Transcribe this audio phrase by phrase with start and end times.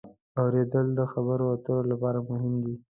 [0.41, 2.75] اورېدل د خبرو اترو لپاره مهم دی.